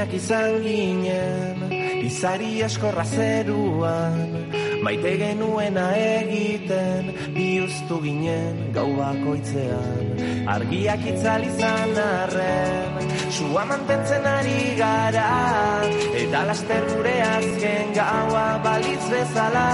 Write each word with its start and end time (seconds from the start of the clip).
ezinak 0.00 0.14
izan 0.14 0.62
ginen 0.62 1.72
Izari 2.04 2.62
eskorra 2.64 3.04
zeruan 3.04 4.48
Maite 4.82 5.16
genuena 5.20 5.90
egiten 5.96 7.12
Biuztu 7.34 8.00
ginen 8.00 8.72
gau 8.72 8.88
bakoitzean. 8.96 10.46
Argiak 10.48 11.04
itzal 11.04 11.44
izan 11.44 11.92
arren 12.00 13.12
Sua 13.30 13.64
mantentzen 13.68 14.24
ari 14.24 14.76
gara 14.78 15.82
Eta 16.16 16.46
laster 16.48 16.88
gure 16.94 17.16
azken 17.20 17.92
gaua 17.94 18.46
balitz 18.64 19.04
bezala. 19.10 19.68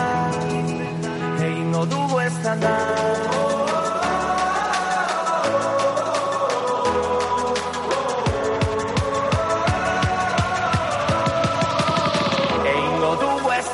Egingo 1.39 1.87
dugu 1.87 2.21
ez 2.27 2.35
da 2.43 3.66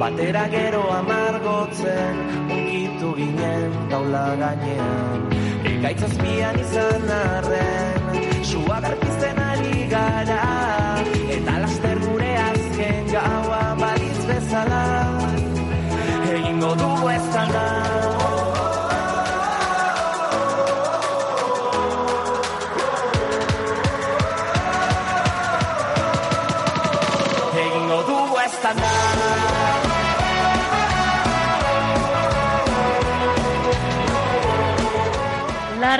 batera 0.00 0.48
gero 0.50 0.82
amargotzen, 0.90 2.18
unkitu 2.50 3.14
ginen 3.14 3.78
taula 3.94 4.26
gainean. 4.42 5.22
Ekaitzazpian 5.70 6.58
izan 6.66 7.08
arren, 7.20 8.10
suagarpizten 8.42 9.38
ari 9.38 9.86
gara, 9.94 10.42
azken 12.86 13.06
gaua 13.10 13.74
balitz 13.78 14.26
bezala 14.26 14.82
Egingo 16.30 16.74
dugu 16.74 17.08
ez 17.10 17.26
da 17.34 17.66
Egingo 27.64 28.00
dugu 28.08 28.38
ez 28.44 28.54
La 35.80 35.96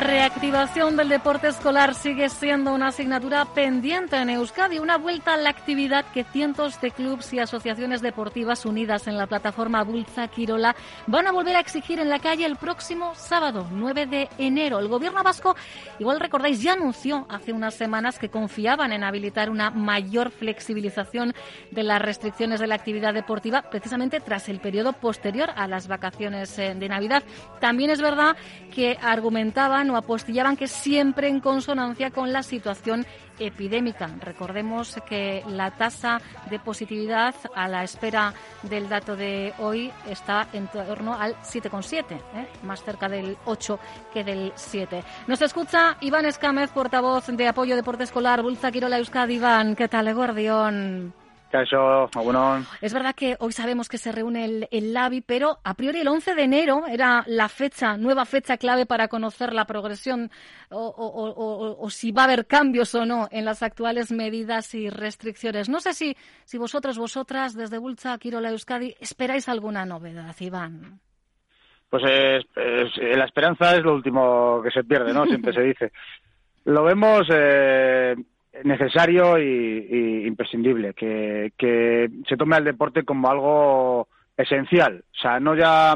reactivación 0.47 0.97
del 0.97 1.09
deporte 1.09 1.49
escolar 1.49 1.93
sigue 1.93 2.29
siendo 2.29 2.73
una 2.73 2.89
asignatura 2.89 3.45
pendiente 3.47 4.15
en 4.15 4.31
Euskadi, 4.31 4.79
una 4.79 4.97
vuelta 4.97 5.35
a 5.35 5.37
la 5.37 5.51
actividad 5.51 6.05
que 6.15 6.23
cientos 6.23 6.81
de 6.81 6.93
clubes 6.93 7.33
y 7.33 7.41
asociaciones 7.41 8.01
deportivas 8.01 8.65
unidas 8.65 9.09
en 9.09 9.19
la 9.19 9.27
plataforma 9.27 9.83
Bulza 9.83 10.29
Quirola 10.29 10.77
van 11.09 11.27
a 11.27 11.33
volver 11.33 11.57
a 11.57 11.61
exigir 11.61 11.99
en 11.99 12.09
la 12.09 12.21
calle 12.21 12.47
el 12.47 12.55
próximo 12.55 13.13
sábado, 13.17 13.67
9 13.73 14.07
de 14.07 14.29
enero. 14.39 14.79
El 14.79 14.87
gobierno 14.87 15.25
vasco, 15.25 15.57
igual 15.99 16.21
recordáis, 16.21 16.63
ya 16.63 16.75
anunció 16.75 17.27
hace 17.29 17.53
unas 17.53 17.75
semanas 17.75 18.21
que 18.21 18.29
confiaban 18.29 18.93
en 18.93 19.03
habilitar 19.03 19.51
una 19.51 19.71
mayor 19.71 20.31
flexibilización 20.31 21.35
de 21.73 21.83
las 21.83 22.01
restricciones 22.01 22.61
de 22.61 22.69
la 22.69 22.77
actividad 22.77 23.15
deportiva, 23.15 23.63
precisamente 23.63 24.21
tras 24.21 24.49
el 24.49 24.61
periodo 24.61 24.93
posterior 24.93 25.51
a 25.57 25.67
las 25.67 25.89
vacaciones 25.89 26.57
eh, 26.61 26.77
de 26.77 26.89
Navidad. 26.89 27.25
También 27.59 27.91
es 27.91 28.01
verdad 28.01 28.37
que 28.73 28.97
argumentaban 29.03 29.91
o 29.91 29.97
apostillaban 29.97 30.36
que 30.57 30.69
siempre 30.69 31.29
en 31.29 31.41
consonancia 31.41 32.11
con 32.11 32.31
la 32.31 32.43
situación 32.43 33.07
epidémica. 33.39 34.11
Recordemos 34.21 34.99
que 35.09 35.43
la 35.49 35.71
tasa 35.71 36.21
de 36.51 36.59
positividad 36.59 37.35
a 37.55 37.69
la 37.69 37.85
espera 37.85 38.35
del 38.63 38.89
dato 38.89 39.17
de 39.17 39.55
hoy 39.59 39.91
está 40.09 40.49
en 40.53 40.69
torno 40.69 41.15
al 41.15 41.35
7,7, 41.37 42.05
¿eh? 42.35 42.49
más 42.65 42.83
cerca 42.85 43.09
del 43.09 43.37
8 43.47 43.79
que 44.13 44.25
del 44.25 44.53
7. 44.55 45.03
Nos 45.27 45.41
escucha 45.41 45.97
Iván 46.01 46.27
Escámez, 46.27 46.71
portavoz 46.71 47.27
de 47.29 47.49
Apoyo 47.49 47.75
Deporte 47.75 48.05
Escolar, 48.05 48.43
Bulza 48.43 48.71
Quirola 48.71 48.99
Euskadi. 48.99 49.37
Iván, 49.37 49.75
¿qué 49.75 49.89
tal, 49.89 50.13
Gordión? 50.15 51.26
Es 52.81 52.93
verdad 52.93 53.15
que 53.15 53.37
hoy 53.39 53.53
sabemos 53.53 53.89
que 53.89 53.99
se 53.99 54.13
reúne 54.13 54.45
el, 54.45 54.69
el 54.71 54.93
LABI, 54.93 55.21
pero 55.23 55.59
a 55.65 55.75
priori 55.75 56.01
el 56.01 56.09
11 56.09 56.35
de 56.35 56.43
enero 56.43 56.83
era 56.89 57.23
la 57.27 57.49
fecha, 57.49 57.97
nueva 57.97 58.25
fecha 58.25 58.57
clave 58.57 58.85
para 58.87 59.09
conocer 59.09 59.53
la 59.53 59.65
progresión 59.65 60.31
o, 60.71 60.79
o- 60.87 61.07
o- 61.07 61.31
o- 61.31 61.81
o 61.85 61.91
si 61.91 62.11
va 62.13 62.23
a 62.23 62.25
haber 62.25 62.47
cambios 62.47 62.95
o 62.95 63.07
no 63.07 63.29
en 63.31 63.45
las 63.45 63.63
actuales 63.63 64.11
medidas 64.13 64.75
y 64.75 64.91
restricciones. 64.91 65.69
No 65.69 65.81
sé 65.81 65.93
si, 65.95 66.17
si 66.45 66.59
vosotros, 66.59 66.99
vosotras, 66.99 67.55
desde 67.55 67.79
Bulcha, 67.79 68.19
Quirola, 68.19 68.51
Euskadi, 68.51 68.95
esperáis 69.01 69.49
alguna 69.49 69.87
novedad, 69.87 70.35
Iván. 70.41 71.01
Pues 71.89 72.03
es- 72.05 72.47
es- 72.57 73.17
la 73.17 73.25
esperanza 73.25 73.77
es 73.77 73.83
lo 73.85 73.95
último 73.95 74.61
que 74.63 74.71
se 74.73 74.83
pierde, 74.85 75.13
¿no? 75.13 75.25
Siempre 75.27 75.53
se 75.53 75.61
dice. 75.63 75.93
Lo 76.65 76.83
vemos 76.83 77.23
eh, 77.33 78.17
necesario 78.65 79.39
y, 79.39 80.27
imprescindible, 80.27 80.95
que, 80.95 81.51
se 82.29 82.37
tome 82.37 82.57
al 82.57 82.65
deporte 82.65 83.05
como 83.05 83.31
algo 83.31 84.09
esencial. 84.37 85.05
O 85.13 85.19
sea, 85.19 85.41
no 85.41 85.55
ya, 85.55 85.95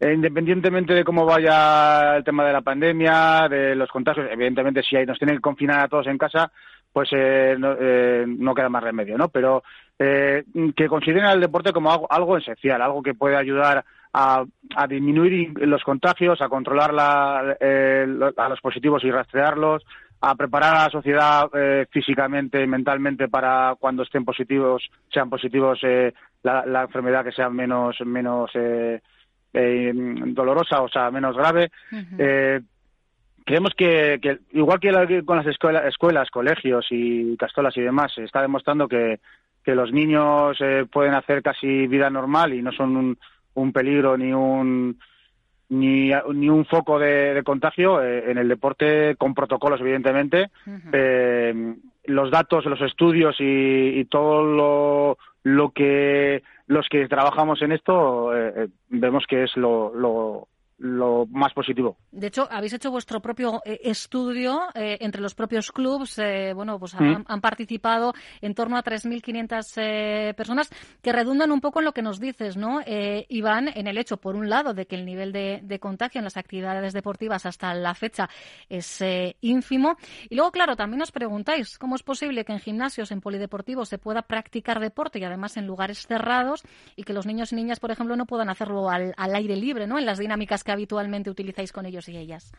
eh, 0.00 0.12
independientemente 0.12 0.94
de 0.94 1.04
cómo 1.04 1.24
vaya 1.24 2.16
el 2.16 2.24
tema 2.24 2.44
de 2.44 2.52
la 2.52 2.60
pandemia, 2.62 3.48
de 3.48 3.74
los 3.74 3.90
contagios, 3.90 4.28
evidentemente 4.30 4.82
si 4.82 4.96
ahí 4.96 5.06
nos 5.06 5.18
tienen 5.18 5.36
que 5.36 5.42
confinar 5.42 5.80
a 5.84 5.88
todos 5.88 6.06
en 6.06 6.18
casa, 6.18 6.50
pues 6.92 7.10
eh, 7.12 7.56
no, 7.58 7.76
eh, 7.78 8.24
no 8.26 8.54
queda 8.54 8.68
más 8.70 8.82
remedio, 8.82 9.18
¿no? 9.18 9.28
Pero 9.28 9.62
eh, 9.98 10.44
que 10.74 10.88
consideren 10.88 11.26
al 11.26 11.40
deporte 11.40 11.72
como 11.72 11.90
algo, 11.92 12.06
algo 12.10 12.38
esencial, 12.38 12.80
algo 12.80 13.02
que 13.02 13.14
puede 13.14 13.36
ayudar 13.36 13.84
a, 14.14 14.44
a 14.74 14.86
disminuir 14.86 15.52
los 15.66 15.82
contagios, 15.84 16.40
a 16.40 16.48
controlar 16.48 16.94
la- 16.94 17.54
eh, 17.60 18.06
a 18.38 18.48
los 18.48 18.60
positivos 18.62 19.04
y 19.04 19.10
rastrearlos, 19.10 19.84
a 20.20 20.34
preparar 20.34 20.74
a 20.76 20.84
la 20.84 20.90
sociedad 20.90 21.48
eh, 21.54 21.86
físicamente 21.90 22.62
y 22.62 22.66
mentalmente 22.66 23.28
para 23.28 23.74
cuando 23.78 24.02
estén 24.02 24.24
positivos, 24.24 24.88
sean 25.12 25.28
positivos, 25.30 25.78
eh, 25.82 26.12
la, 26.42 26.64
la 26.66 26.82
enfermedad 26.82 27.24
que 27.24 27.32
sea 27.32 27.50
menos, 27.50 27.96
menos 28.04 28.50
eh, 28.54 29.00
eh, 29.52 29.92
dolorosa, 29.94 30.82
o 30.82 30.88
sea, 30.88 31.10
menos 31.10 31.36
grave. 31.36 31.70
Eh, 32.18 32.60
creemos 33.44 33.72
que, 33.76 34.18
que 34.20 34.38
igual 34.52 34.80
que 34.80 34.90
la- 34.90 35.06
con 35.24 35.36
las 35.36 35.46
escuela- 35.46 35.86
escuelas, 35.86 36.30
colegios 36.30 36.86
y 36.90 37.36
castolas 37.36 37.76
y 37.76 37.82
demás, 37.82 38.12
se 38.14 38.24
está 38.24 38.42
demostrando 38.42 38.88
que, 38.88 39.20
que 39.64 39.74
los 39.74 39.92
niños 39.92 40.56
eh, 40.60 40.86
pueden 40.90 41.14
hacer 41.14 41.42
casi 41.42 41.86
vida 41.86 42.08
normal 42.10 42.54
y 42.54 42.62
no 42.62 42.72
son 42.72 42.96
un, 42.96 43.18
un 43.54 43.72
peligro 43.72 44.16
ni 44.16 44.32
un 44.32 44.98
ni, 45.68 46.10
ni 46.34 46.48
un 46.48 46.64
foco 46.64 46.98
de, 46.98 47.34
de 47.34 47.42
contagio 47.42 48.02
eh, 48.02 48.30
en 48.30 48.38
el 48.38 48.48
deporte 48.48 49.16
con 49.16 49.34
protocolos 49.34 49.80
evidentemente. 49.80 50.50
Eh, 50.92 51.74
los 52.04 52.30
datos 52.30 52.64
los 52.66 52.80
estudios 52.80 53.36
y, 53.40 53.98
y 53.98 54.04
todo 54.04 54.44
lo, 54.44 55.18
lo 55.42 55.70
que 55.70 56.42
los 56.68 56.88
que 56.88 57.08
trabajamos 57.08 57.62
en 57.62 57.72
esto 57.72 58.36
eh, 58.36 58.52
eh, 58.56 58.68
vemos 58.88 59.24
que 59.28 59.44
es 59.44 59.56
lo, 59.56 59.92
lo, 59.94 60.48
lo 60.78 61.26
más 61.30 61.52
positivo 61.54 61.96
De 62.12 62.26
hecho, 62.26 62.46
habéis 62.50 62.72
hecho 62.74 62.90
vuestro 62.90 63.20
propio 63.20 63.62
eh, 63.64 63.80
estudio 63.84 64.60
eh, 64.74 64.98
entre 65.00 65.22
los 65.22 65.34
propios 65.34 65.72
clubs. 65.72 66.18
eh, 66.18 66.52
bueno, 66.54 66.78
pues 66.78 66.94
Mm. 66.94 66.98
han, 67.02 67.24
han 67.28 67.40
participado 67.40 68.12
en 68.40 68.54
torno 68.54 68.76
a 68.76 68.82
3.500 68.82 69.72
eh, 69.76 70.34
personas 70.36 70.70
que 71.02 71.12
redundan 71.12 71.50
un 71.50 71.60
poco 71.60 71.78
en 71.80 71.84
lo 71.86 71.92
que 71.92 72.02
nos 72.02 72.20
dices, 72.20 72.56
¿no, 72.56 72.80
eh, 72.86 73.26
Iván? 73.28 73.68
En 73.74 73.86
el 73.86 73.98
hecho, 73.98 74.16
por 74.18 74.36
un 74.36 74.48
lado, 74.48 74.74
de 74.74 74.86
que 74.86 74.96
el 74.96 75.04
nivel 75.04 75.32
de, 75.32 75.60
de 75.62 75.78
contagio 75.78 76.18
en 76.18 76.24
las 76.24 76.36
actividades 76.36 76.92
deportivas 76.92 77.46
hasta 77.46 77.72
la 77.74 77.94
fecha 77.94 78.28
es 78.68 79.00
eh, 79.00 79.36
ínfimo. 79.40 79.96
Y 80.28 80.34
luego, 80.36 80.52
claro, 80.52 80.76
también 80.76 81.02
os 81.02 81.12
preguntáis 81.12 81.78
cómo 81.78 81.94
es 81.96 82.02
posible 82.02 82.44
que 82.44 82.52
en 82.52 82.60
gimnasios, 82.60 83.10
en 83.12 83.20
polideportivos, 83.20 83.88
se 83.88 83.98
pueda 83.98 84.22
practicar 84.22 84.80
deporte 84.80 85.18
y 85.18 85.24
además 85.24 85.56
en 85.56 85.66
lugares 85.66 86.06
cerrados 86.06 86.62
y 86.96 87.04
que 87.04 87.12
los 87.12 87.26
niños 87.26 87.52
y 87.52 87.56
niñas, 87.56 87.80
por 87.80 87.90
ejemplo, 87.90 88.16
no 88.16 88.26
puedan 88.26 88.48
hacerlo 88.50 88.90
al, 88.90 89.14
al 89.16 89.34
aire 89.34 89.56
libre, 89.56 89.86
¿no? 89.86 89.98
En 89.98 90.06
las 90.06 90.18
dinámicas 90.18 90.64
que 90.66 90.72
habitualmente 90.72 91.30
utilizáis 91.30 91.72
con 91.72 91.86
ellos 91.86 92.06
y 92.10 92.18
ellas. 92.18 92.52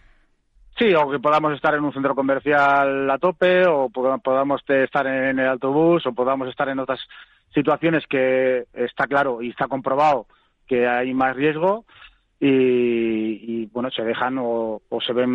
Sí, 0.79 0.93
o 0.93 1.09
que 1.09 1.19
podamos 1.19 1.53
estar 1.53 1.73
en 1.75 1.83
un 1.83 1.93
centro 1.93 2.15
comercial 2.15 3.09
a 3.09 3.17
tope, 3.17 3.65
o 3.67 3.89
poda- 3.89 4.17
podamos 4.19 4.61
estar 4.67 5.05
en 5.05 5.37
el 5.39 5.47
autobús, 5.47 6.05
o 6.05 6.13
podamos 6.13 6.47
estar 6.49 6.69
en 6.69 6.79
otras 6.79 6.99
situaciones 7.53 8.05
que 8.07 8.65
está 8.73 9.05
claro 9.07 9.41
y 9.41 9.49
está 9.49 9.67
comprobado 9.67 10.27
que 10.67 10.87
hay 10.87 11.13
más 11.13 11.35
riesgo 11.35 11.85
y, 12.39 12.47
y, 12.47 13.65
bueno, 13.73 13.89
se 13.89 14.03
dejan 14.03 14.37
o, 14.39 14.81
se 15.05 15.13
ven 15.13 15.29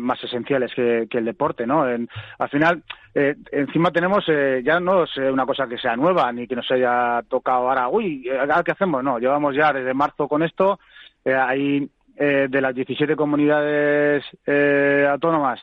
más 0.00 0.22
esenciales 0.24 0.72
que, 0.74 1.06
el 1.08 1.24
deporte, 1.24 1.64
¿no? 1.66 1.82
Al 1.84 2.48
final, 2.50 2.82
eh, 3.14 3.36
encima 3.52 3.92
tenemos, 3.92 4.24
eh, 4.26 4.62
ya 4.64 4.80
no 4.80 5.04
es 5.04 5.16
una 5.18 5.46
cosa 5.46 5.68
que 5.68 5.78
sea 5.78 5.94
nueva 5.94 6.32
ni 6.32 6.48
que 6.48 6.56
nos 6.56 6.68
haya 6.72 7.22
tocado 7.28 7.68
ahora, 7.68 7.88
uy, 7.88 8.28
¿ahora 8.28 8.64
qué 8.64 8.72
hacemos? 8.72 9.04
No, 9.04 9.20
llevamos 9.20 9.54
ya 9.54 9.72
desde 9.72 9.94
marzo 9.94 10.26
con 10.26 10.42
esto, 10.42 10.80
eh, 11.24 11.34
hay 11.34 11.88
eh, 12.18 12.48
de 12.50 12.60
las 12.60 12.74
17 12.74 13.14
comunidades 13.16 14.24
eh, 14.46 15.06
autónomas, 15.08 15.60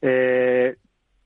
eh, 0.00 0.76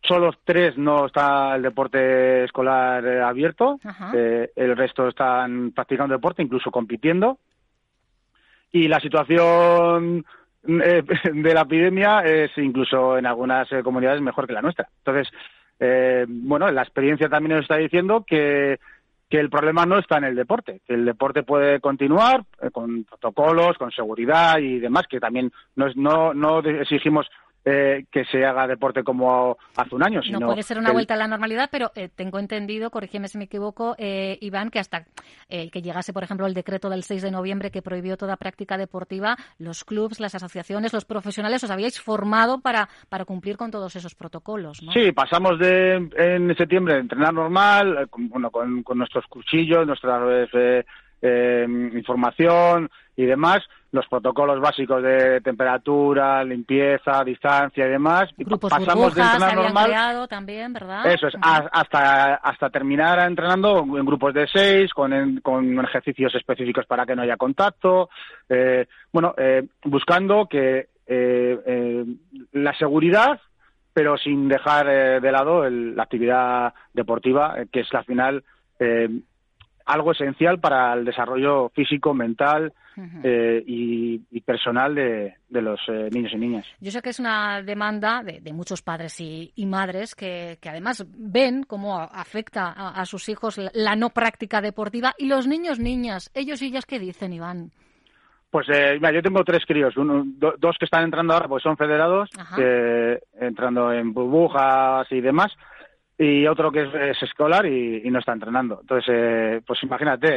solo 0.03 0.33
tres 0.45 0.77
no 0.79 1.07
está 1.07 1.55
el 1.55 1.63
deporte 1.63 2.45
escolar 2.45 3.05
eh, 3.07 3.23
abierto, 3.23 3.79
eh, 4.15 4.51
el 4.57 4.77
resto 4.77 5.09
están 5.09 5.73
practicando 5.73 6.15
deporte, 6.15 6.43
incluso 6.43 6.71
compitiendo. 6.71 7.39
Y 8.73 8.89
la 8.89 9.01
situación 9.01 10.25
eh, 10.67 11.03
de 11.33 11.55
la 11.55 11.63
epidemia 11.63 12.21
es 12.21 12.57
incluso 12.57 13.19
en 13.19 13.27
algunas 13.27 13.71
eh, 13.73 13.83
comunidades 13.83 14.21
mejor 14.21 14.47
que 14.47 14.53
la 14.53 14.63
nuestra. 14.63 14.89
Entonces, 14.99 15.33
bueno, 16.29 16.71
la 16.71 16.83
experiencia 16.83 17.31
también 17.31 17.57
nos 17.57 17.63
está 17.63 17.77
diciendo 17.77 18.23
que, 18.27 18.79
que 19.31 19.39
el 19.39 19.49
problema 19.49 19.87
no 19.87 19.97
está 19.99 20.19
en 20.19 20.25
el 20.25 20.35
deporte, 20.35 20.81
que 20.87 20.93
el 20.95 21.05
deporte 21.05 21.45
puede 21.45 21.81
continuar 21.81 22.43
eh, 22.61 22.71
con 22.71 23.05
protocolos, 23.05 23.79
con 23.79 23.91
seguridad 23.93 24.59
y 24.59 24.81
demás, 24.81 25.05
que 25.09 25.21
también 25.21 25.53
no, 25.77 25.87
es- 25.87 25.97
no, 25.97 26.35
no 26.35 26.59
exigimos 26.59 27.31
eh, 27.65 28.05
que 28.11 28.25
se 28.25 28.45
haga 28.45 28.67
deporte 28.67 29.03
como 29.05 29.57
hace 29.77 29.95
un 29.95 30.03
año, 30.03 30.23
sino 30.23 30.41
No 30.41 30.47
puede 30.47 30.63
ser 30.63 30.79
una 30.79 30.89
el- 30.89 30.95
vuelta 30.95 31.15
a 31.15 31.17
la 31.19 31.27
normalidad, 31.29 31.69
pero 31.71 31.93
eh, 31.95 32.09
tengo 32.15 32.39
entendido, 32.39 32.91
corrígeme 32.91 33.29
si 33.29 33.39
me 33.39 33.45
equivoco, 33.45 33.95
eh, 33.99 34.39
Iván, 34.41 34.71
que 34.71 34.79
hasta 34.79 35.05
eh, 35.49 35.71
que 35.71 35.83
llegase, 35.83 36.13
por 36.13 36.23
ejemplo, 36.25 36.47
el 36.47 36.55
decreto 36.55 36.89
del 36.89 37.03
6 37.03 37.23
de 37.23 37.31
noviembre 37.31 37.71
que 37.71 37.83
prohibió 37.83 38.17
toda 38.17 38.37
práctica 38.37 38.79
deportiva, 38.79 39.37
los 39.59 39.85
clubs, 39.85 40.21
las 40.21 40.35
asociaciones, 40.35 40.93
los 40.93 41.05
profesionales 41.05 41.63
os 41.65 41.71
habíais 41.71 42.01
formado 42.01 42.61
para, 42.61 42.89
para 43.09 43.25
cumplir 43.25 43.57
con 43.57 43.71
todos 43.71 43.95
esos 43.97 44.15
protocolos, 44.15 44.83
¿no? 44.83 44.93
Sí, 44.93 45.13
pasamos 45.13 45.59
de 45.59 45.97
en 46.17 46.57
septiembre 46.57 46.95
de 46.95 47.01
entrenar 47.01 47.35
normal, 47.35 47.99
eh, 48.03 48.07
con, 48.09 48.29
bueno, 48.29 48.51
con, 48.51 48.83
con 48.83 48.99
nuestros 48.99 49.27
cuchillos, 49.27 49.87
nuestra 49.87 50.19
eh, 51.23 51.67
información 51.95 52.91
y 53.17 53.25
demás, 53.27 53.61
los 53.93 54.07
protocolos 54.07 54.61
básicos 54.61 55.03
de 55.03 55.41
temperatura, 55.41 56.43
limpieza, 56.45 57.23
distancia 57.25 57.87
y 57.87 57.91
demás. 57.91 58.31
Grupos 58.39 58.71
pasamos 58.71 59.15
de 59.15 59.21
entrenar 59.23 59.51
normal 59.57 59.91
también, 60.29 60.73
¿verdad? 60.73 61.07
Eso 61.13 61.27
es, 61.27 61.35
a- 61.43 61.69
hasta, 61.73 62.35
hasta 62.37 62.71
terminar 62.71 63.19
entrenando 63.29 63.81
en 63.81 64.05
grupos 64.07 64.33
de 64.33 64.47
seis, 64.47 64.93
con, 64.95 65.13
en- 65.13 65.41
con 65.41 65.79
ejercicios 65.85 66.35
específicos 66.35 66.87
para 66.87 67.05
que 67.05 67.17
no 67.17 67.23
haya 67.23 67.37
contacto. 67.37 68.09
eh, 68.49 68.87
bueno, 69.13 69.35
eh, 69.37 69.67
buscando 69.85 70.47
que 70.49 70.89
eh, 71.07 71.59
eh, 71.67 72.05
la 72.53 72.73
seguridad, 72.75 73.41
pero 73.93 74.17
sin 74.17 74.49
dejar 74.49 74.87
eh, 74.89 75.21
de 75.21 75.33
lado 75.33 75.65
el- 75.65 75.97
la 75.97 76.05
actividad 76.05 76.73
deportiva, 76.95 77.57
que 77.73 77.81
es 77.81 77.93
la 77.93 78.05
final 78.05 78.45
eh, 78.79 79.09
algo 79.87 80.13
esencial 80.13 80.61
para 80.61 80.93
el 80.95 81.05
desarrollo 81.05 81.69
físico, 81.71 82.15
mental 82.15 82.73
eh, 83.25 83.63
y, 83.67 84.21
y 84.31 84.41
personal 84.43 84.95
de, 84.95 85.35
de 85.49 85.63
los 85.63 85.81
eh, 85.89 86.09
niños 86.13 86.33
y 86.35 86.37
niñas. 86.37 86.67
Yo 86.81 86.91
sé 86.91 87.01
que 87.01 87.11
es 87.11 87.19
una 87.19 87.63
demanda 87.63 88.23
de, 88.23 88.41
de 88.41 88.53
muchos 88.53 88.83
padres 88.83 89.19
y, 89.21 89.53
y 89.57 89.65
madres 89.67 90.15
que, 90.15 90.59
que 90.61 90.69
además 90.69 91.07
ven 91.17 91.63
cómo 91.63 91.99
afecta 91.99 92.67
a, 92.77 93.01
a 93.01 93.07
sus 93.07 93.29
hijos 93.31 93.59
la, 93.73 93.97
no 93.97 94.11
práctica 94.11 94.61
deportiva. 94.61 95.15
Y 95.17 95.27
los 95.29 95.47
niños, 95.47 95.79
niñas, 95.79 96.31
ellos 96.35 96.61
y 96.63 96.67
ellas, 96.67 96.85
¿qué 96.85 96.99
dicen, 96.99 97.33
Iván? 97.33 97.71
Pues 98.51 98.67
eh, 98.69 98.95
mira, 98.95 99.13
yo 99.13 99.23
tengo 99.23 99.45
tres 99.45 99.65
críos, 99.65 99.97
uno, 99.97 100.25
do- 100.27 100.55
dos 100.59 100.77
que 100.79 100.85
están 100.85 101.05
entrando 101.05 101.33
ahora 101.33 101.47
porque 101.49 101.63
son 101.63 101.77
federados, 101.77 102.29
eh, 102.59 103.21
entrando 103.41 103.93
en 103.93 104.13
burbujas 104.13 105.07
y 105.13 105.21
demás, 105.21 105.53
y 106.23 106.47
otro 106.47 106.71
que 106.71 106.83
es, 106.83 106.95
es 106.95 107.23
escolar 107.23 107.65
y, 107.65 108.03
y 108.05 108.11
no 108.11 108.19
está 108.19 108.33
entrenando. 108.35 108.79
Entonces, 108.83 109.07
eh, 109.11 109.61
pues 109.67 109.83
imagínate, 109.85 110.29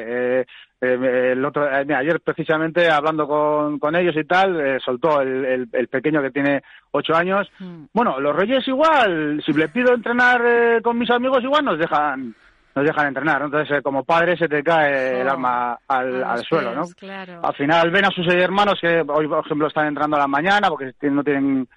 eh, 0.41 0.45
eh, 0.79 1.29
el 1.33 1.43
otro, 1.43 1.67
eh, 1.69 1.83
mira, 1.83 1.97
ayer 1.99 2.21
precisamente 2.21 2.89
hablando 2.89 3.27
con, 3.27 3.79
con 3.79 3.93
ellos 3.93 4.15
y 4.15 4.23
tal, 4.23 4.59
eh, 4.61 4.79
soltó 4.79 5.19
el, 5.21 5.43
el- 5.43 5.69
el 5.73 5.87
pequeño 5.89 6.21
que 6.21 6.31
tiene 6.31 6.63
ocho 6.91 7.13
años. 7.13 7.51
Mm. 7.59 7.85
Bueno, 7.93 8.17
los 8.21 8.33
Reyes 8.33 8.65
igual, 8.67 9.43
si 9.45 9.51
le 9.51 9.67
pido 9.67 9.93
entrenar 9.93 10.41
con 10.81 10.97
mis 10.97 11.09
amigos 11.11 11.43
igual 11.43 11.65
nos 11.65 11.77
dejan 11.77 12.33
nos 12.75 12.85
dejan 12.85 13.07
entrenar, 13.07 13.39
¿no? 13.39 13.45
Entonces, 13.47 13.77
eh, 13.77 13.81
como 13.83 14.03
padre 14.03 14.35
se 14.37 14.47
te 14.47 14.63
cae 14.63 15.21
el 15.21 15.27
Oh, 15.27 15.31
alma 15.33 15.77
al, 15.87 16.43
suelo, 16.43 16.73
¿no? 16.73 16.83
Claro. 16.97 17.39
Al 17.43 17.53
final 17.53 17.91
ven 17.91 18.05
a 18.05 18.09
sus 18.09 18.25
hermanos 18.33 18.79
que 18.81 19.03
hoy, 19.07 19.27
por 19.27 19.45
ejemplo, 19.45 19.67
están 19.67 19.87
entrando 19.87 20.15
a 20.15 20.21
la 20.21 20.27
mañana 20.27 20.69
porque 20.69 20.91
no 21.03 21.23
tienen, 21.23 21.67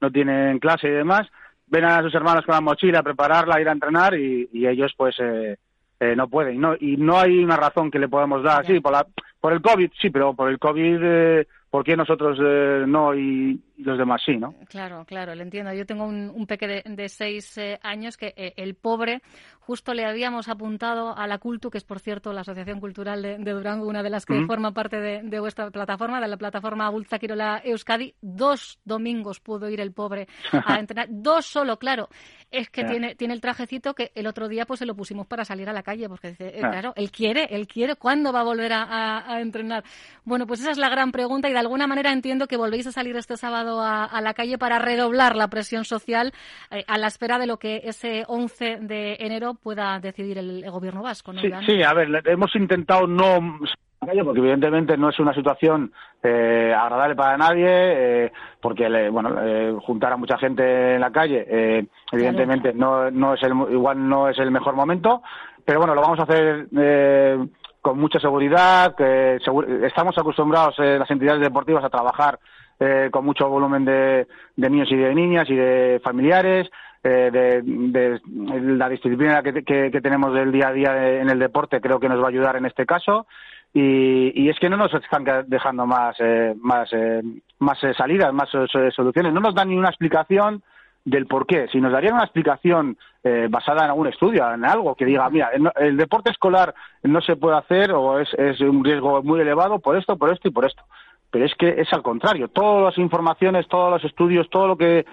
no 0.00 0.10
tienen 0.10 0.58
clase 0.58 0.88
y 0.88 0.92
demás. 0.92 1.26
Ven 1.68 1.84
a 1.84 2.02
sus 2.02 2.14
hermanos 2.14 2.44
con 2.44 2.54
la 2.54 2.60
mochila 2.60 3.00
a 3.00 3.02
prepararla, 3.02 3.56
a 3.56 3.60
ir 3.60 3.68
a 3.68 3.72
entrenar 3.72 4.14
y, 4.14 4.48
y 4.52 4.66
ellos 4.66 4.92
pues 4.96 5.16
eh, 5.18 5.56
eh, 5.98 6.14
no 6.16 6.28
pueden. 6.28 6.56
Y 6.56 6.58
no, 6.58 6.74
y 6.78 6.96
no 6.96 7.18
hay 7.18 7.42
una 7.42 7.56
razón 7.56 7.90
que 7.90 7.98
le 7.98 8.08
podamos 8.08 8.42
dar. 8.42 8.64
Sí, 8.66 8.80
por, 8.80 8.92
la, 8.92 9.06
por 9.40 9.52
el 9.52 9.62
COVID, 9.62 9.90
sí, 10.00 10.10
pero 10.10 10.34
por 10.34 10.50
el 10.50 10.58
COVID, 10.58 10.98
eh, 11.02 11.46
¿por 11.76 11.84
qué 11.84 11.94
nosotros 11.94 12.38
eh, 12.42 12.84
no 12.88 13.14
y, 13.14 13.60
y 13.76 13.82
los 13.82 13.98
demás 13.98 14.22
sí, 14.24 14.34
no? 14.38 14.54
Claro, 14.70 15.04
claro, 15.04 15.34
lo 15.34 15.42
entiendo. 15.42 15.74
Yo 15.74 15.84
tengo 15.84 16.06
un, 16.06 16.32
un 16.34 16.46
peque 16.46 16.66
de, 16.66 16.82
de 16.86 17.08
seis 17.10 17.58
eh, 17.58 17.78
años 17.82 18.16
que 18.16 18.32
eh, 18.34 18.54
el 18.56 18.74
pobre 18.76 19.20
justo 19.60 19.92
le 19.92 20.06
habíamos 20.06 20.48
apuntado 20.48 21.14
a 21.18 21.26
la 21.26 21.36
Cultu, 21.38 21.68
que 21.70 21.76
es 21.76 21.84
por 21.84 21.98
cierto 22.00 22.32
la 22.32 22.40
Asociación 22.42 22.80
Cultural 22.80 23.20
de, 23.20 23.36
de 23.36 23.50
Durango, 23.52 23.86
una 23.88 24.02
de 24.02 24.08
las 24.08 24.24
que 24.24 24.46
forma 24.46 24.72
parte 24.72 24.98
de, 25.00 25.20
de 25.22 25.38
vuestra 25.40 25.70
plataforma, 25.70 26.18
de 26.20 26.28
la 26.28 26.36
plataforma 26.38 26.88
Bultza 26.88 27.18
Quirola 27.18 27.60
Euskadi. 27.62 28.14
Dos 28.22 28.78
domingos 28.86 29.40
pudo 29.40 29.68
ir 29.68 29.80
el 29.80 29.92
pobre 29.92 30.28
a 30.64 30.78
entrenar, 30.80 31.08
dos 31.10 31.44
solo, 31.44 31.76
claro. 31.78 32.08
Es 32.50 32.70
que 32.70 32.84
tiene, 32.84 33.16
tiene 33.16 33.34
el 33.34 33.40
trajecito 33.42 33.92
que 33.92 34.12
el 34.14 34.26
otro 34.26 34.48
día 34.48 34.64
pues 34.64 34.78
se 34.78 34.86
lo 34.86 34.94
pusimos 34.94 35.26
para 35.26 35.44
salir 35.44 35.68
a 35.68 35.72
la 35.74 35.82
calle, 35.82 36.08
porque 36.08 36.28
dice, 36.28 36.52
claro, 36.70 36.92
él 36.96 37.10
quiere, 37.10 37.48
él 37.50 37.66
quiere, 37.66 37.96
¿cuándo 37.96 38.32
va 38.32 38.40
a 38.40 38.44
volver 38.44 38.72
a, 38.72 38.84
a- 38.84 39.34
a 39.34 39.40
entrenar? 39.40 39.82
Bueno, 40.24 40.46
pues 40.46 40.60
esa 40.60 40.70
es 40.70 40.78
la 40.78 40.88
gran 40.88 41.10
pregunta 41.10 41.48
y 41.48 41.52
de 41.52 41.58
alguna 41.66 41.86
manera 41.86 42.12
entiendo 42.12 42.46
que 42.46 42.56
volvéis 42.56 42.86
a 42.86 42.92
salir 42.92 43.14
este 43.16 43.36
sábado 43.36 43.80
a, 43.80 44.04
a 44.04 44.20
la 44.20 44.34
calle 44.34 44.56
para 44.58 44.78
redoblar 44.78 45.36
la 45.36 45.48
presión 45.48 45.84
social 45.84 46.32
eh, 46.70 46.84
a 46.88 46.96
la 46.98 47.08
espera 47.08 47.38
de 47.38 47.46
lo 47.46 47.58
que 47.58 47.82
ese 47.84 48.24
11 48.26 48.78
de 48.80 49.16
enero 49.20 49.54
pueda 49.54 49.98
decidir 50.00 50.38
el, 50.38 50.64
el 50.64 50.70
gobierno 50.70 51.02
vasco, 51.02 51.32
¿no, 51.32 51.40
Sí, 51.66 51.82
a 51.82 51.92
ver, 51.92 52.08
hemos 52.26 52.54
intentado 52.56 53.06
no 53.06 53.58
porque 54.24 54.38
evidentemente 54.40 54.96
no 54.96 55.08
es 55.08 55.18
una 55.18 55.34
situación 55.34 55.92
eh, 56.22 56.72
agradable 56.78 57.16
para 57.16 57.36
nadie, 57.36 57.66
eh, 57.68 58.32
porque 58.60 58.88
le- 58.88 59.08
bueno, 59.10 59.30
eh, 59.42 59.74
juntar 59.84 60.12
a 60.12 60.16
mucha 60.16 60.38
gente 60.38 60.94
en 60.94 61.00
la 61.00 61.10
calle, 61.10 61.44
eh, 61.48 61.86
evidentemente 62.12 62.72
no, 62.72 63.10
no 63.10 63.34
es 63.34 63.42
el, 63.42 63.52
igual 63.72 64.08
no 64.08 64.28
es 64.28 64.38
el 64.38 64.50
mejor 64.52 64.74
momento, 64.76 65.22
pero 65.64 65.80
bueno, 65.80 65.94
lo 65.96 66.02
vamos 66.02 66.20
a 66.20 66.22
hacer 66.22 66.68
eh, 66.78 67.46
con 67.86 68.00
mucha 68.00 68.18
seguridad, 68.18 68.96
que 68.96 69.38
estamos 69.86 70.18
acostumbrados 70.18 70.74
eh, 70.80 70.96
las 70.98 71.08
entidades 71.08 71.40
deportivas 71.40 71.84
a 71.84 71.88
trabajar 71.88 72.36
eh, 72.80 73.10
con 73.12 73.24
mucho 73.24 73.48
volumen 73.48 73.84
de, 73.84 74.26
de 74.56 74.70
niños 74.70 74.90
y 74.90 74.96
de 74.96 75.14
niñas 75.14 75.48
y 75.48 75.54
de 75.54 76.00
familiares, 76.02 76.68
eh, 77.04 77.30
de, 77.32 78.20
la 78.76 78.88
disciplina 78.88 79.40
que, 79.44 79.62
que- 79.62 80.00
tenemos 80.00 80.34
del 80.34 80.50
día 80.50 80.66
a 80.66 80.72
día 80.72 81.20
en 81.20 81.30
el 81.30 81.38
deporte 81.38 81.80
creo 81.80 82.00
que 82.00 82.08
nos 82.08 82.20
va 82.20 82.24
a 82.24 82.30
ayudar 82.30 82.56
en 82.56 82.66
este 82.66 82.86
caso. 82.86 83.28
Y, 83.72 84.32
y 84.34 84.48
es 84.48 84.58
que 84.58 84.68
no 84.68 84.76
nos 84.76 84.92
están 84.92 85.22
dejando 85.46 85.86
más 85.86 86.16
eh, 86.18 86.54
más 86.60 86.88
eh, 86.92 87.22
más 87.60 87.78
eh, 87.84 87.94
salidas 87.96 88.32
más 88.32 88.48
soluciones. 88.50 89.32
No 89.32 89.38
nos 89.40 89.54
dan 89.54 89.68
ni 89.68 89.76
una 89.76 89.90
explicación 89.90 90.60
del 91.06 91.26
por 91.26 91.46
qué 91.46 91.68
si 91.68 91.80
nos 91.80 91.92
darían 91.92 92.14
una 92.14 92.24
explicación 92.24 92.98
eh, 93.22 93.46
basada 93.48 93.84
en 93.84 93.90
algún 93.90 94.08
estudio 94.08 94.52
en 94.52 94.64
algo 94.64 94.96
que 94.96 95.04
diga 95.04 95.30
mira 95.30 95.50
el, 95.54 95.70
el 95.76 95.96
deporte 95.96 96.30
escolar 96.30 96.74
no 97.04 97.20
se 97.20 97.36
puede 97.36 97.56
hacer 97.56 97.92
o 97.92 98.18
es, 98.18 98.28
es 98.34 98.60
un 98.60 98.84
riesgo 98.84 99.22
muy 99.22 99.40
elevado 99.40 99.78
por 99.78 99.96
esto 99.96 100.18
por 100.18 100.32
esto 100.32 100.48
y 100.48 100.50
por 100.50 100.66
esto. 100.66 100.82
Pero 101.30 101.44
es 101.44 101.54
que 101.54 101.68
es 101.68 101.92
al 101.92 102.02
contrario. 102.02 102.48
Todas 102.48 102.84
las 102.84 102.98
informaciones 102.98 103.68
todos 103.68 103.90
los 103.90 104.04
estudios 104.04 104.50
todo 104.50 104.66
lo 104.66 104.76
que 104.76 105.06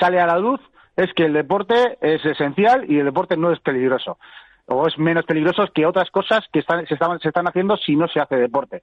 sale 0.00 0.20
a 0.20 0.26
la 0.26 0.38
luz 0.38 0.60
es 0.96 1.12
que 1.14 1.26
el 1.26 1.32
deporte 1.32 1.96
es 2.00 2.24
esencial 2.24 2.90
y 2.90 2.98
el 2.98 3.04
deporte 3.04 3.36
no 3.36 3.52
es 3.52 3.60
peligroso. 3.60 4.18
O 4.66 4.88
es 4.88 4.98
menos 4.98 5.24
peligroso 5.24 5.64
que 5.72 5.86
otras 5.86 6.10
cosas 6.10 6.40
que 6.52 6.58
están, 6.58 6.84
se, 6.86 6.94
están, 6.94 7.20
se 7.20 7.28
están 7.28 7.46
haciendo 7.46 7.76
si 7.76 7.94
no 7.94 8.08
se 8.08 8.18
hace 8.18 8.36
deporte. 8.36 8.82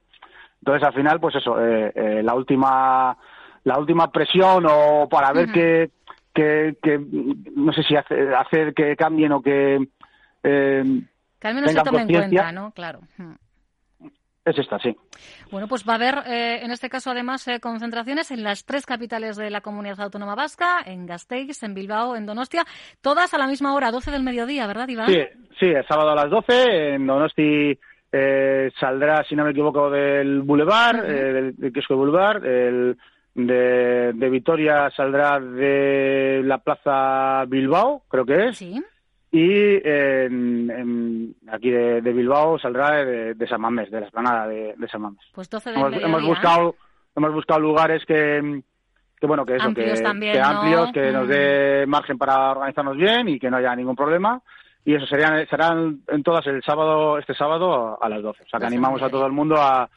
Entonces, 0.60 0.86
al 0.86 0.94
final, 0.94 1.20
pues 1.20 1.34
eso, 1.34 1.60
eh, 1.60 1.92
eh, 1.94 2.22
la 2.22 2.34
última 2.34 3.18
la 3.64 3.78
última 3.78 4.10
presión 4.10 4.64
o 4.68 5.08
para 5.08 5.32
ver 5.32 5.50
que, 5.50 5.90
que, 6.34 6.76
que, 6.82 6.98
no 7.54 7.72
sé 7.72 7.82
si 7.84 7.96
hace- 7.96 8.34
hacer 8.34 8.74
que 8.74 8.96
cambien 8.96 9.32
o 9.32 9.40
que 9.42 9.76
eh, 10.42 10.82
Que 11.40 11.48
al 11.48 11.54
menos 11.54 11.72
se 11.72 11.80
tome 11.82 12.02
en 12.02 12.08
cuenta, 12.08 12.52
¿no? 12.52 12.72
Claro. 12.72 13.00
Mm. 13.18 13.32
es 14.44 14.58
esta, 14.58 14.78
sí. 14.78 14.94
Bueno, 15.50 15.68
pues 15.68 15.88
va 15.88 15.92
a 15.94 15.96
haber, 15.96 16.14
eh, 16.26 16.60
en 16.62 16.70
este 16.70 16.90
caso, 16.90 17.10
además, 17.10 17.46
eh, 17.48 17.60
concentraciones 17.60 18.30
en 18.30 18.42
las 18.42 18.64
tres 18.66 18.84
capitales 18.84 19.36
de 19.36 19.48
la 19.48 19.62
comunidad 19.62 20.00
autónoma 20.00 20.34
vasca, 20.34 20.82
en 20.84 21.06
Gasteiz, 21.06 21.62
en 21.62 21.72
Bilbao, 21.74 22.14
en 22.16 22.26
Donostia, 22.26 22.64
todas 23.00 23.32
a 23.32 23.38
la 23.38 23.46
misma 23.46 23.74
hora, 23.74 23.90
12 23.90 24.10
del 24.10 24.22
mediodía, 24.22 24.66
¿verdad, 24.66 24.88
Iván? 24.88 25.06
Sí, 25.08 25.20
sí, 25.58 25.66
el 25.66 25.86
sábado 25.86 26.10
a 26.10 26.14
las 26.16 26.28
12 26.30 26.94
en 26.96 27.06
Donosti 27.06 27.78
eh, 28.12 28.70
saldrá, 28.78 29.24
si 29.24 29.34
no 29.34 29.44
me 29.44 29.52
equivoco, 29.52 29.88
del 29.90 30.42
Boulevard, 30.42 30.96
Ujú. 30.98 31.06
eh, 31.06 31.32
del, 31.32 31.56
del 31.56 31.72
kiosco 31.72 31.96
Boulevard, 31.96 32.44
el 32.44 32.96
de, 33.34 34.12
de 34.14 34.30
Vitoria 34.30 34.90
saldrá 34.96 35.40
de 35.40 36.42
la 36.44 36.58
Plaza 36.58 37.44
Bilbao, 37.46 38.02
creo 38.08 38.24
que 38.24 38.48
es, 38.48 38.58
Sí. 38.58 38.80
y 39.32 39.50
en- 39.88 40.70
en- 40.70 41.34
aquí 41.50 41.70
de, 41.70 42.00
de 42.00 42.12
Bilbao 42.12 42.58
saldrá 42.58 43.04
de, 43.04 43.34
de 43.34 43.46
San 43.48 43.60
Mamés, 43.60 43.90
de 43.90 44.00
la 44.00 44.06
esplanada 44.06 44.46
de, 44.46 44.74
de 44.76 44.88
San 44.88 45.02
Mamés. 45.02 45.20
Pues 45.34 45.50
12 45.50 45.70
del 45.72 45.94
Hemos, 46.02 46.22
buscado 46.24 46.76
hemos 47.16 47.32
buscado 47.32 47.60
lugares 47.60 48.04
que, 48.06 48.62
que 49.20 49.26
bueno, 49.26 49.44
que 49.44 49.56
eso, 49.56 49.66
Amplios 49.66 49.98
que, 49.98 50.04
también, 50.04 50.32
que 50.34 50.38
¿no? 50.40 50.46
amplios, 50.46 50.92
que 50.92 51.12
nos 51.12 51.28
dé 51.28 51.84
margen 51.88 52.18
para 52.18 52.52
organizarnos 52.52 52.96
bien 52.96 53.28
y 53.28 53.38
que 53.40 53.50
no 53.50 53.56
haya 53.56 53.74
ningún 53.74 53.96
problema. 53.96 54.40
Y 54.86 54.94
eso 54.94 55.06
serían, 55.06 55.46
serán 55.48 56.00
en 56.08 56.22
todas 56.22 56.46
el 56.46 56.62
sábado, 56.62 57.16
este 57.18 57.34
sábado 57.34 57.98
a 58.02 58.08
las 58.08 58.22
12. 58.22 58.42
O 58.44 58.46
sea 58.48 58.60
que 58.60 58.66
animamos 58.66 59.00
a 59.00 59.08
todo 59.08 59.24
el 59.26 59.32
mundo 59.32 59.56
a, 59.58 59.88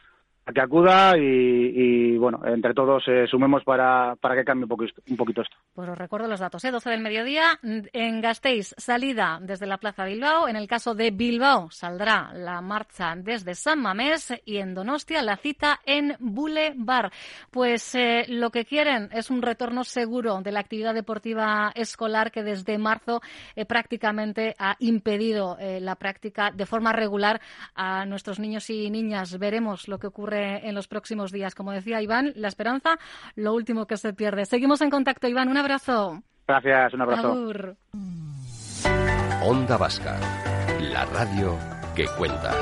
a 0.48 0.52
que 0.52 0.62
acuda 0.62 1.14
y, 1.18 2.16
bueno, 2.16 2.40
entre 2.46 2.72
todos 2.72 3.04
eh, 3.06 3.26
sumemos 3.30 3.62
para, 3.64 4.16
para 4.16 4.34
que 4.34 4.44
cambie 4.44 4.64
un 4.64 4.70
poquito, 4.70 5.02
un 5.10 5.16
poquito 5.16 5.42
esto. 5.42 5.56
Pues 5.74 5.88
os 5.90 5.98
recuerdo 5.98 6.26
los 6.26 6.40
datos, 6.40 6.64
¿eh? 6.64 6.70
12 6.70 6.88
del 6.88 7.02
mediodía 7.02 7.58
en 7.62 8.20
Gasteiz, 8.22 8.74
salida 8.78 9.38
desde 9.42 9.66
la 9.66 9.76
Plaza 9.76 10.06
Bilbao. 10.06 10.48
En 10.48 10.56
el 10.56 10.66
caso 10.66 10.94
de 10.94 11.10
Bilbao 11.10 11.70
saldrá 11.70 12.32
la 12.32 12.62
marcha 12.62 13.14
desde 13.14 13.54
San 13.54 13.82
Mamés 13.82 14.32
y 14.46 14.56
en 14.56 14.74
Donostia 14.74 15.20
la 15.22 15.36
cita 15.36 15.80
en 15.84 16.16
Boulevard. 16.18 17.12
Pues 17.50 17.94
eh, 17.94 18.24
lo 18.28 18.50
que 18.50 18.64
quieren 18.64 19.10
es 19.12 19.30
un 19.30 19.42
retorno 19.42 19.84
seguro 19.84 20.40
de 20.40 20.52
la 20.52 20.60
actividad 20.60 20.94
deportiva 20.94 21.72
escolar 21.74 22.32
que 22.32 22.42
desde 22.42 22.78
marzo 22.78 23.20
eh, 23.54 23.66
prácticamente 23.66 24.54
ha 24.58 24.76
impedido 24.78 25.58
la 25.58 25.96
práctica 25.96 26.50
de 26.52 26.66
forma 26.66 26.92
regular 26.92 27.40
a 27.74 28.06
nuestros 28.06 28.38
niños 28.38 28.70
y 28.70 28.90
niñas. 28.90 29.38
Veremos 29.38 29.88
lo 29.88 29.98
que 29.98 30.06
ocurre 30.38 30.68
en 30.68 30.74
los 30.74 30.88
próximos 30.88 31.32
días. 31.32 31.54
Como 31.54 31.72
decía 31.72 32.00
Iván, 32.02 32.32
la 32.36 32.48
esperanza, 32.48 32.98
lo 33.34 33.54
último 33.54 33.86
que 33.86 33.96
se 33.96 34.12
pierde. 34.12 34.46
Seguimos 34.46 34.80
en 34.80 34.90
contacto, 34.90 35.28
Iván. 35.28 35.48
Un 35.48 35.56
abrazo. 35.56 36.22
Gracias, 36.46 36.94
un 36.94 37.02
abrazo. 37.02 37.28
Agur. 37.28 37.76
Onda 39.42 39.76
Vasca, 39.76 40.18
la 40.80 41.04
radio 41.06 41.56
que 41.94 42.06
cuenta. 42.16 42.52